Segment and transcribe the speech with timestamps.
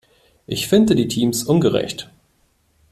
[0.47, 2.09] Ich finde die Teams ungerecht.